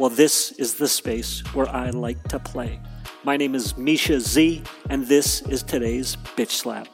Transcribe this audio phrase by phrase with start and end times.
[0.00, 2.80] Well, this is the space where I like to play.
[3.22, 6.88] My name is Misha Z, and this is today's Bitch Slap.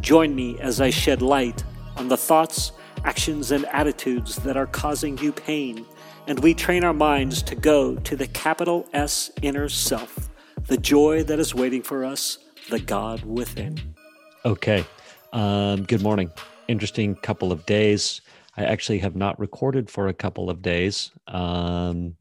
[0.00, 1.64] Join me as I shed light
[1.96, 2.72] on the thoughts,
[3.04, 5.86] actions, and attitudes that are causing you pain,
[6.26, 10.28] and we train our minds to go to the capital S inner self,
[10.66, 12.36] the joy that is waiting for us,
[12.68, 13.80] the God within.
[14.44, 14.84] Okay.
[15.32, 16.30] Um, good morning.
[16.68, 18.20] Interesting couple of days.
[18.58, 21.12] I actually have not recorded for a couple of days.
[21.28, 22.14] Um,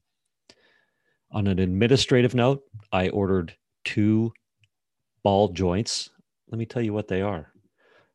[1.32, 4.34] on an administrative note, I ordered two
[5.24, 6.10] ball joints.
[6.50, 7.52] Let me tell you what they are.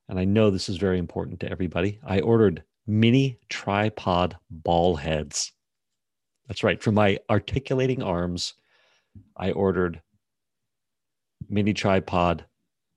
[0.08, 1.98] And I know this is very important to everybody.
[2.04, 5.52] I ordered mini tripod ball heads.
[6.46, 6.80] That's right.
[6.82, 8.54] For my articulating arms,
[9.36, 10.00] I ordered
[11.48, 12.44] mini tripod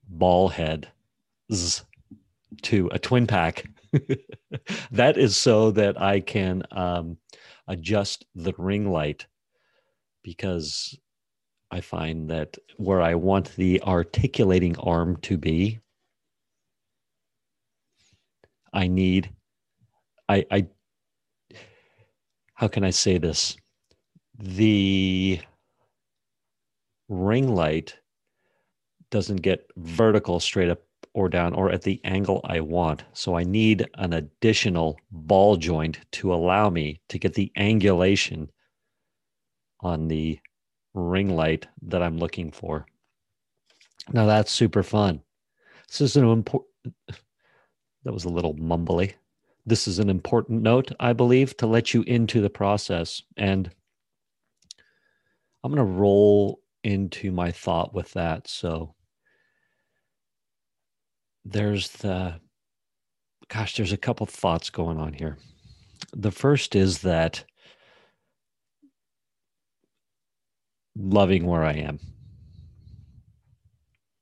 [0.08, 0.88] ball head
[2.62, 3.64] to a twin pack.
[4.92, 7.16] that is so that I can um,
[7.66, 9.26] adjust the ring light
[10.22, 10.98] because
[11.70, 15.78] I find that where I want the articulating arm to be,
[18.72, 19.30] I need,
[20.28, 20.66] I, I,
[22.54, 23.56] how can I say this?
[24.38, 25.40] The
[27.08, 27.96] ring light
[29.10, 30.80] doesn't get vertical straight up
[31.12, 33.04] or down or at the angle I want.
[33.12, 38.48] So I need an additional ball joint to allow me to get the angulation
[39.82, 40.38] on the
[40.94, 42.86] ring light that I'm looking for.
[44.12, 45.20] Now that's super fun.
[45.88, 46.70] This is an important,
[48.04, 49.14] that was a little mumbly.
[49.66, 53.22] This is an important note, I believe, to let you into the process.
[53.36, 53.70] And
[55.62, 58.48] I'm going to roll into my thought with that.
[58.48, 58.94] So
[61.44, 62.40] there's the
[63.48, 65.36] gosh, there's a couple thoughts going on here.
[66.12, 67.44] The first is that
[70.96, 71.98] loving where I am,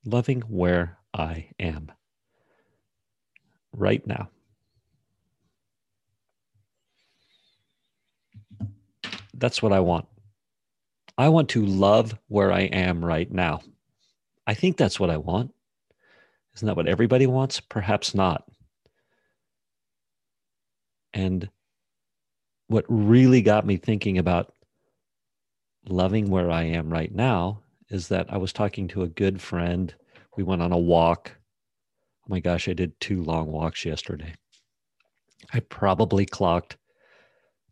[0.05, 1.93] loving where I am
[3.73, 4.29] right now.
[9.35, 10.07] That's what I want.
[11.17, 13.61] I want to love where I am right now.
[14.47, 15.53] I think that's what I want.
[16.57, 17.61] Isn't that what everybody wants?
[17.61, 18.45] Perhaps not.
[21.13, 21.49] And
[22.69, 24.53] what really got me thinking about
[25.89, 27.61] loving where I am right now
[27.91, 29.95] is that I was talking to a good friend.
[30.37, 31.33] We went on a walk.
[32.25, 34.35] Oh my gosh, I did two long walks yesterday.
[35.53, 36.77] I probably clocked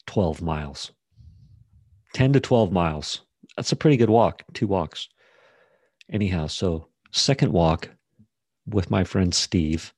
[0.06, 0.92] 12 miles,
[2.14, 3.22] 10 to 12 miles.
[3.56, 5.08] That's a pretty good walk, two walks.
[6.10, 7.90] Anyhow, so second walk,
[8.66, 9.92] with my friend Steve.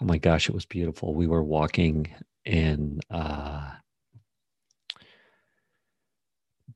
[0.00, 1.14] Oh my gosh, it was beautiful.
[1.14, 2.08] We were walking
[2.44, 3.72] in uh,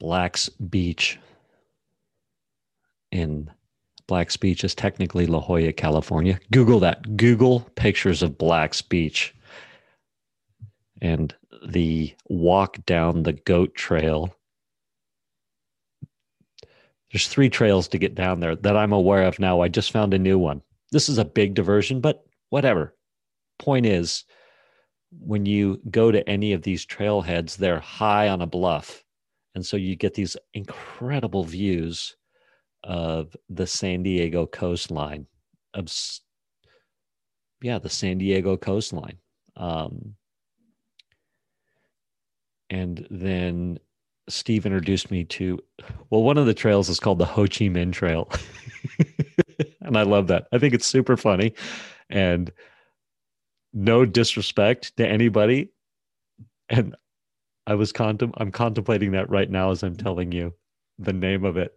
[0.04, 1.19] Black's Beach.
[3.10, 3.50] In
[4.06, 6.38] Black's Beach is technically La Jolla, California.
[6.53, 7.16] Google that.
[7.16, 9.34] Google pictures of Black's Beach.
[11.00, 11.34] And
[11.66, 14.37] the walk down the goat trail.
[17.10, 19.62] There's three trails to get down there that I'm aware of now.
[19.62, 20.60] I just found a new one.
[20.92, 22.94] This is a big diversion, but whatever.
[23.59, 24.25] Point is,
[25.19, 29.03] when you go to any of these trailheads, they're high on a bluff.
[29.54, 32.16] And so you get these incredible views
[32.82, 35.26] of the San Diego coastline,
[35.75, 35.91] of,
[37.62, 39.19] yeah, the San Diego coastline.
[39.56, 40.16] Um,
[42.70, 43.78] and then
[44.28, 45.59] Steve introduced me to,
[46.10, 48.30] well, one of the trails is called the Ho Chi Minh Trail.
[49.80, 50.47] and I love that.
[50.53, 51.54] I think it's super funny
[52.10, 52.50] and
[53.72, 55.71] no disrespect to anybody.
[56.68, 56.97] And
[57.66, 60.55] I was contem- I'm contemplating that right now as I'm telling you
[60.99, 61.77] the name of it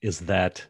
[0.00, 0.66] is that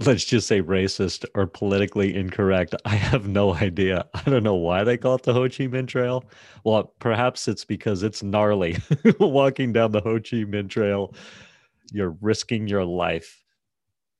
[0.00, 2.74] let's just say racist or politically incorrect.
[2.84, 4.06] I have no idea.
[4.14, 6.24] I don't know why they call it the Ho Chi Minh Trail.
[6.64, 8.76] Well, perhaps it's because it's gnarly.
[9.20, 11.14] Walking down the Ho Chi Minh Trail,
[11.92, 13.42] you're risking your life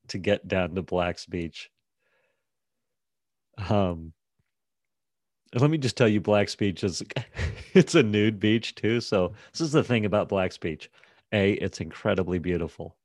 [0.08, 1.68] to get down to Black's Beach.
[3.68, 4.12] Um,
[5.60, 7.02] let me just tell you, Black's Beach is
[7.74, 9.00] it's a nude beach too.
[9.00, 10.90] So this is the thing about Black's Beach.
[11.32, 12.96] A, it's incredibly beautiful.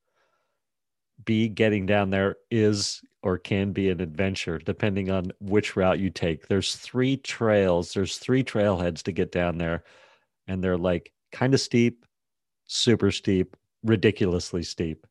[1.26, 6.10] B, getting down there is or can be an adventure depending on which route you
[6.10, 6.48] take.
[6.48, 9.84] There's three trails, there's three trailheads to get down there,
[10.48, 12.06] and they're like kind of steep,
[12.66, 15.06] super steep, ridiculously steep.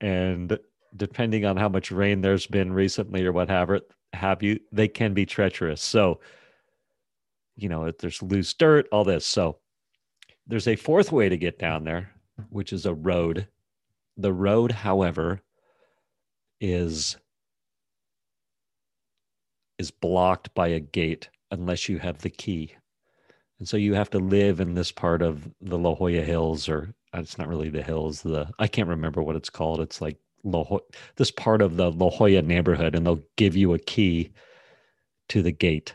[0.00, 0.58] And
[0.94, 3.70] depending on how much rain there's been recently or what have,
[4.12, 5.82] have you, they can be treacherous.
[5.82, 6.20] So,
[7.56, 9.26] you know, there's loose dirt, all this.
[9.26, 9.58] So,
[10.46, 12.10] there's a fourth way to get down there,
[12.50, 13.48] which is a road.
[14.16, 15.42] The road, however,
[16.60, 17.16] is
[19.78, 22.74] is blocked by a gate unless you have the key.
[23.58, 26.94] And so you have to live in this part of the La Jolla Hills, or
[27.14, 28.22] uh, it's not really the hills.
[28.22, 29.80] The I can't remember what it's called.
[29.80, 30.80] It's like La Jolla,
[31.16, 34.32] this part of the La Jolla neighborhood, and they'll give you a key
[35.28, 35.94] to the gate.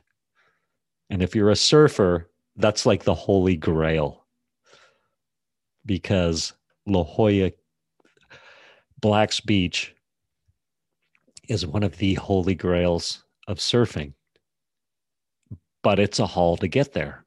[1.10, 4.26] And if you're a surfer, that's like the holy grail
[5.86, 6.54] because
[6.86, 7.52] La Jolla
[9.00, 9.96] Black's Beach
[11.48, 14.14] is one of the holy grails of surfing,
[15.82, 17.26] but it's a haul to get there.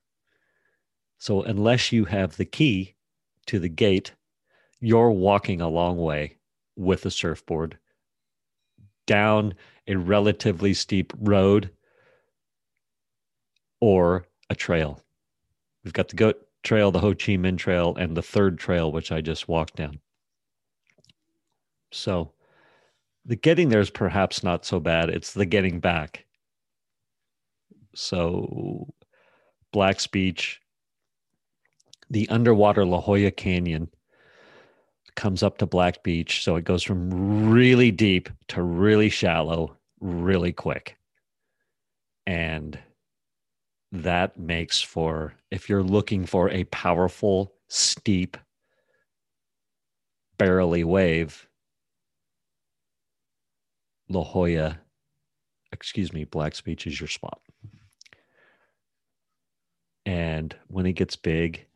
[1.18, 2.94] So, unless you have the key
[3.46, 4.12] to the gate,
[4.78, 6.36] you're walking a long way
[6.76, 7.78] with a surfboard
[9.06, 9.54] down
[9.86, 11.70] a relatively steep road
[13.80, 15.00] or a trail.
[15.84, 19.12] We've got the goat trail, the Ho Chi Minh Trail, and the third trail, which
[19.12, 19.98] I just walked down.
[21.92, 22.32] So
[23.24, 25.10] the getting there is perhaps not so bad.
[25.10, 26.24] It's the getting back.
[27.94, 28.92] So
[29.72, 30.60] Black's Beach,
[32.10, 33.90] the underwater La Jolla Canyon
[35.16, 36.42] comes up to Black Beach.
[36.42, 40.96] So it goes from really deep to really shallow really quick.
[42.26, 42.78] And
[43.92, 48.36] that makes for if you're looking for a powerful, steep,
[50.36, 51.48] barely wave,
[54.08, 54.78] La Jolla,
[55.72, 57.40] excuse me, Black Beach is your spot.
[60.06, 61.66] And when it gets big,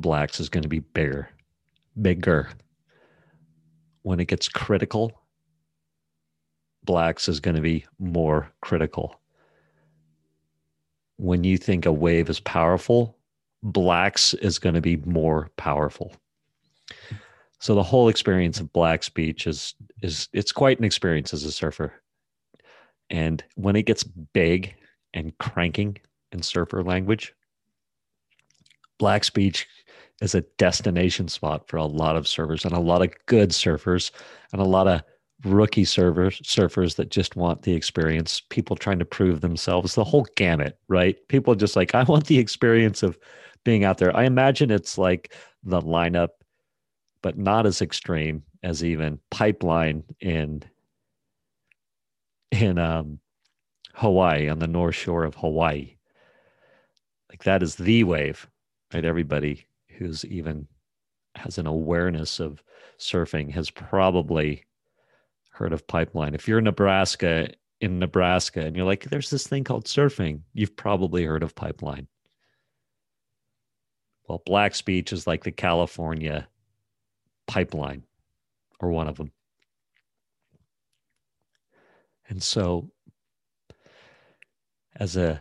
[0.00, 1.28] Blacks is going to be bigger,
[2.00, 2.50] bigger.
[4.02, 5.12] When it gets critical,
[6.84, 9.20] Blacks is going to be more critical
[11.20, 13.18] when you think a wave is powerful,
[13.62, 16.14] blacks is going to be more powerful.
[17.58, 21.52] So the whole experience of Black's Beach is is it's quite an experience as a
[21.52, 21.92] surfer.
[23.10, 24.74] And when it gets big
[25.12, 25.98] and cranking
[26.32, 27.34] in surfer language,
[28.98, 29.66] black Beach
[30.20, 34.10] is a destination spot for a lot of surfers and a lot of good surfers
[34.52, 35.02] and a lot of
[35.44, 40.26] rookie surfers surfers that just want the experience people trying to prove themselves the whole
[40.36, 41.16] gamut right?
[41.28, 43.18] People just like i want the experience of
[43.64, 44.16] being out there.
[44.16, 45.34] I imagine it's like
[45.64, 46.28] the lineup
[47.22, 50.62] but not as extreme as even pipeline in
[52.50, 53.20] in um,
[53.94, 55.96] hawaii on the north shore of hawaii.
[57.30, 58.48] Like that is the wave
[58.92, 59.66] right everybody
[60.00, 60.66] who's even
[61.36, 62.62] has an awareness of
[62.98, 64.64] surfing has probably
[65.52, 66.34] heard of pipeline.
[66.34, 67.50] If you're in Nebraska,
[67.80, 72.08] in Nebraska, and you're like, there's this thing called surfing, you've probably heard of pipeline.
[74.26, 76.48] Well, Black's Beach is like the California
[77.46, 78.04] pipeline,
[78.80, 79.32] or one of them.
[82.28, 82.90] And so,
[84.96, 85.40] as a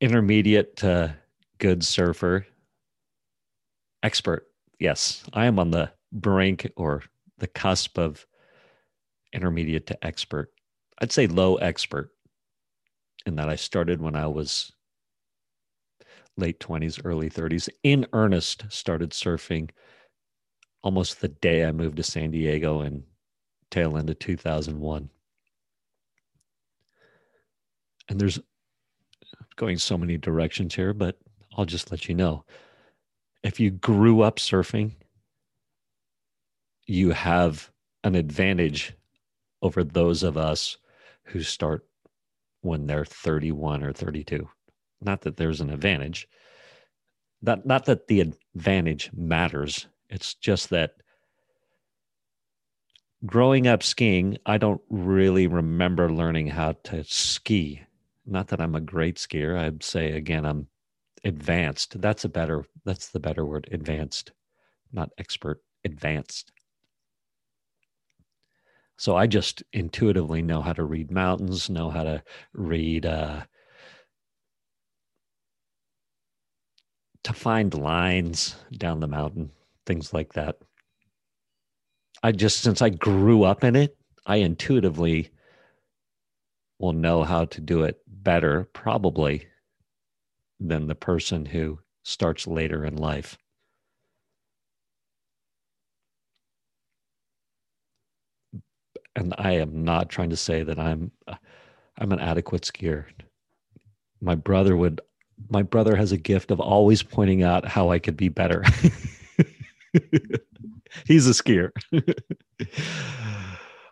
[0.00, 1.14] intermediate to
[1.58, 2.46] good surfer,
[4.02, 4.46] expert,
[4.78, 7.02] yes, I am on the brink or
[7.38, 8.26] the cusp of
[9.32, 10.50] intermediate to expert.
[11.00, 12.10] I'd say low expert
[13.26, 14.72] in that I started when I was
[16.36, 17.68] late 20s, early 30s.
[17.82, 19.70] In earnest, started surfing
[20.82, 23.04] almost the day I moved to San Diego in
[23.70, 25.10] tail end of 2001.
[28.08, 28.40] And there's
[29.56, 31.18] going so many directions here, but
[31.56, 32.44] I'll just let you know.
[33.42, 34.92] If you grew up surfing,
[36.86, 37.70] you have
[38.02, 38.94] an advantage
[39.62, 40.78] over those of us
[41.24, 41.86] who start
[42.62, 44.48] when they're 31 or 32.
[45.00, 46.26] Not that there's an advantage.
[47.42, 48.20] Not, not that the
[48.54, 49.86] advantage matters.
[50.08, 50.94] It's just that
[53.24, 57.82] growing up skiing, I don't really remember learning how to ski.
[58.26, 59.58] Not that I'm a great skier.
[59.58, 60.68] I'd say again, I'm
[61.24, 62.00] advanced.
[62.00, 64.32] That's a better, that's the better word, advanced,
[64.92, 66.52] not expert, advanced.
[68.96, 72.22] So I just intuitively know how to read mountains, know how to
[72.52, 73.42] read uh,
[77.22, 79.52] to find lines down the mountain,
[79.86, 80.56] things like that.
[82.22, 83.96] I just, since I grew up in it,
[84.26, 85.30] I intuitively
[86.80, 89.46] will know how to do it better, probably,
[90.60, 93.36] than the person who starts later in life.
[99.16, 101.12] And I am not trying to say that I'm
[101.98, 103.06] I'm an adequate skier.
[104.20, 105.00] My brother would
[105.50, 108.64] my brother has a gift of always pointing out how I could be better.
[111.06, 111.70] He's a skier.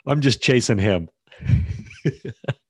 [0.07, 1.09] I'm just chasing him.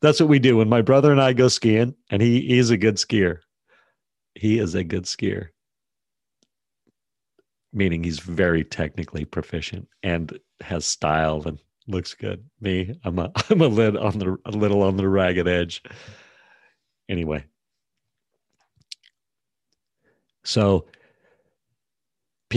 [0.00, 2.76] That's what we do when my brother and I go skiing, and he, is a
[2.76, 3.38] good skier.
[4.34, 5.48] He is a good skier,
[7.72, 12.44] meaning he's very technically proficient and has style and looks good.
[12.60, 15.82] Me, I'm a I'm a lid on the a little on the ragged edge.
[17.08, 17.44] Anyway,
[20.44, 20.86] so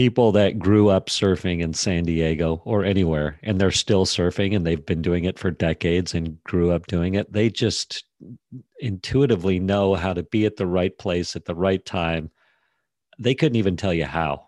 [0.00, 4.66] people that grew up surfing in San Diego or anywhere and they're still surfing and
[4.66, 8.04] they've been doing it for decades and grew up doing it, they just
[8.80, 12.30] intuitively know how to be at the right place at the right time.
[13.18, 14.46] They couldn't even tell you how.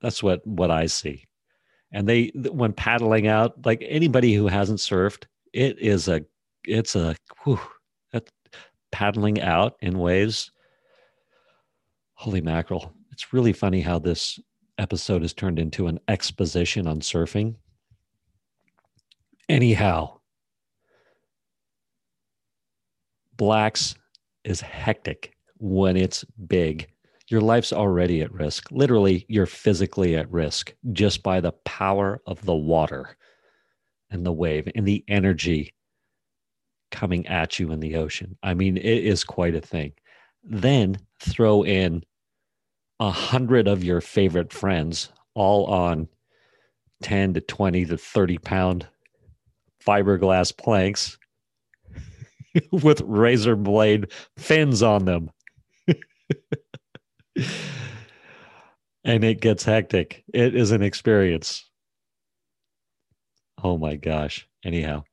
[0.00, 1.26] That's what what I see.
[1.92, 6.24] And they when paddling out, like anybody who hasn't surfed, it is a
[6.64, 7.60] it's a whew,
[8.92, 10.50] paddling out in waves.
[12.14, 12.94] Holy mackerel.
[13.12, 14.40] It's really funny how this
[14.78, 17.56] episode has turned into an exposition on surfing.
[19.48, 20.18] Anyhow,
[23.36, 23.94] blacks
[24.44, 26.88] is hectic when it's big.
[27.28, 28.70] Your life's already at risk.
[28.70, 33.16] Literally, you're physically at risk just by the power of the water
[34.10, 35.74] and the wave and the energy
[36.90, 38.36] coming at you in the ocean.
[38.42, 39.92] I mean, it is quite a thing.
[40.44, 42.04] Then throw in
[43.00, 46.08] a hundred of your favorite friends all on
[47.02, 48.86] 10 to 20 to 30 pound
[49.86, 51.18] fiberglass planks
[52.72, 55.30] with razor blade fins on them.
[59.04, 60.24] and it gets hectic.
[60.32, 61.68] It is an experience.
[63.62, 64.48] Oh my gosh.
[64.64, 65.04] Anyhow.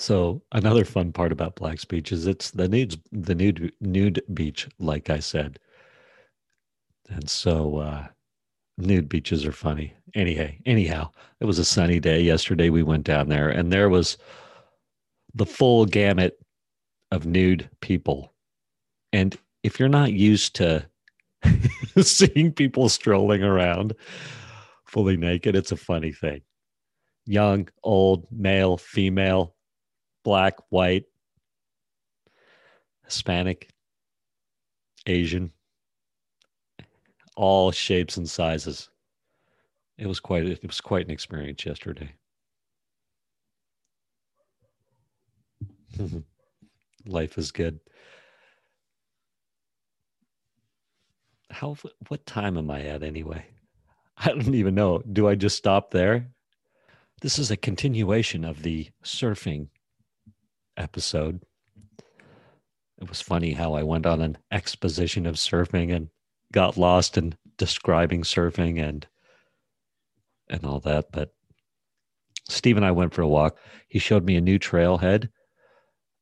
[0.00, 4.66] So another fun part about Black's Beach is it's the nude the nude nude beach,
[4.78, 5.58] like I said.
[7.10, 8.06] And so uh
[8.78, 9.92] nude beaches are funny.
[10.14, 12.70] Anyhow, anyhow, it was a sunny day yesterday.
[12.70, 14.16] We went down there and there was
[15.34, 16.38] the full gamut
[17.10, 18.32] of nude people.
[19.12, 20.88] And if you're not used to
[22.00, 23.94] seeing people strolling around
[24.86, 26.40] fully naked, it's a funny thing.
[27.26, 29.54] Young, old, male, female,
[30.24, 31.04] black, white,
[33.04, 33.70] Hispanic,
[35.06, 35.52] Asian,
[37.36, 38.90] all shapes and sizes.
[39.98, 42.14] It was quite it was quite an experience yesterday.
[47.06, 47.80] Life is good.
[51.50, 51.76] How
[52.08, 53.44] what time am I at anyway?
[54.16, 55.02] I don't even know.
[55.12, 56.28] Do I just stop there?
[57.22, 59.68] This is a continuation of the surfing
[60.80, 61.42] episode.
[63.00, 66.08] It was funny how I went on an exposition of surfing and
[66.52, 69.06] got lost in describing surfing and
[70.48, 71.12] and all that.
[71.12, 71.32] But
[72.48, 73.58] Steve and I went for a walk.
[73.88, 75.28] He showed me a new trailhead.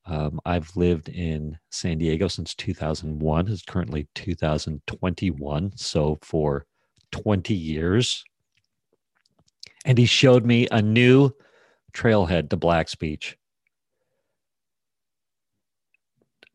[0.04, 3.48] Um, I've lived in San Diego since 2001.
[3.48, 5.72] It's currently 2021.
[5.76, 6.66] So for
[7.12, 8.24] 20 years.
[9.84, 11.30] And he showed me a new
[11.94, 13.37] trailhead to Black's Beach.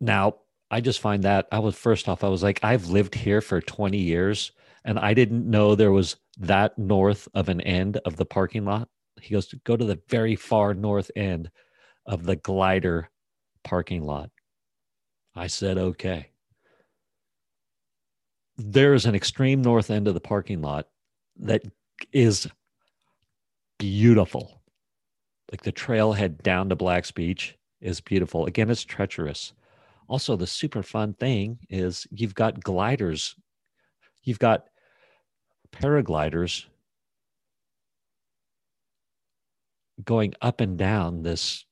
[0.03, 0.36] Now,
[0.69, 3.62] I just find that I was first off, I was like, I've lived here for
[3.62, 4.51] 20 years
[4.83, 8.89] and I didn't know there was that north of an end of the parking lot.
[9.22, 11.50] He goes to go to the very far north end
[12.05, 13.10] of the glider
[13.63, 14.29] parking lot.
[15.38, 16.31] I said, okay.
[18.57, 20.89] There's an extreme north end of the parking lot
[21.39, 21.63] that
[22.12, 22.45] is
[23.79, 24.62] beautiful.
[25.50, 28.48] Like the trailhead down to Black's Beach is beautiful.
[28.48, 29.53] Again, it's treacherous
[30.07, 33.36] also the super fun thing is you've got gliders
[34.24, 34.65] you've got
[35.72, 36.65] paragliders
[40.03, 41.65] going up and down this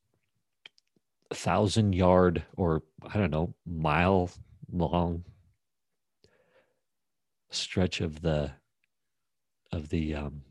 [1.34, 4.30] thousand yard or i don't know mile
[4.72, 5.24] long
[7.50, 8.52] stretch of the
[9.72, 10.42] of the um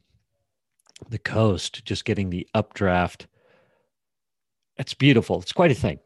[1.09, 3.27] the coast just getting the updraft.
[4.77, 5.41] It's beautiful.
[5.41, 5.99] It's quite a thing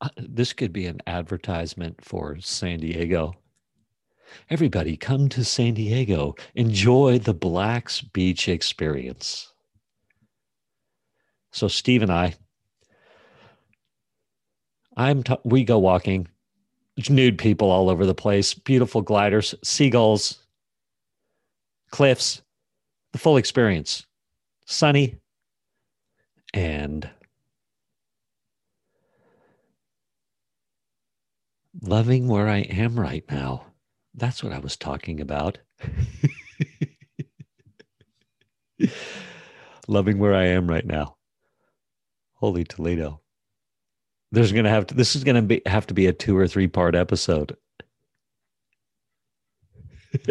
[0.00, 3.34] Uh, this could be an advertisement for San Diego.
[4.50, 6.34] Everybody, come to San Diego.
[6.54, 9.52] Enjoy the Blacks Beach experience.
[11.52, 12.34] So, Steve and I,
[14.96, 16.26] I'm t- we go walking,
[17.08, 20.44] nude people all over the place, beautiful gliders, seagulls,
[21.90, 22.42] cliffs,
[23.12, 24.06] the full experience.
[24.66, 25.16] Sunny
[26.54, 27.08] and
[31.88, 33.66] loving where I am right now.
[34.14, 35.58] That's what I was talking about.
[39.88, 41.16] loving where I am right now.
[42.34, 43.20] Holy Toledo.
[44.32, 46.36] There's going to have to, this is going to be, have to be a two
[46.36, 47.56] or three part episode.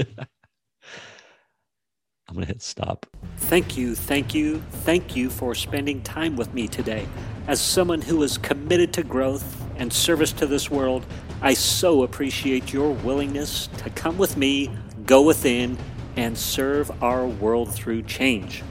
[2.28, 3.06] I'm going to hit stop.
[3.38, 7.08] Thank you, thank you, thank you for spending time with me today.
[7.48, 11.06] As someone who is committed to growth and service to this world,
[11.44, 14.72] I so appreciate your willingness to come with me,
[15.06, 15.78] go within,
[16.16, 18.64] and serve our world through change.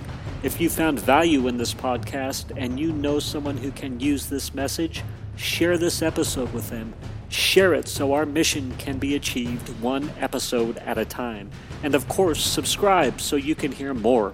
[0.43, 4.55] If you found value in this podcast and you know someone who can use this
[4.55, 5.05] message,
[5.37, 6.95] share this episode with them.
[7.29, 11.51] Share it so our mission can be achieved one episode at a time.
[11.83, 14.33] And of course, subscribe so you can hear more.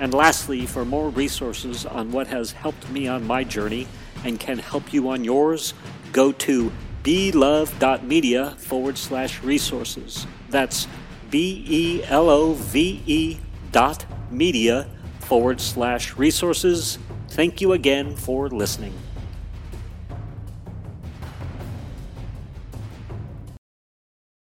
[0.00, 3.86] And lastly, for more resources on what has helped me on my journey
[4.24, 5.72] and can help you on yours,
[6.12, 6.72] go to
[7.06, 10.26] belove.media forward slash resources.
[10.50, 10.88] That's
[11.30, 13.38] B E L O V E
[13.70, 14.88] dot media
[15.20, 16.98] forward slash resources.
[17.28, 18.92] Thank you again for listening.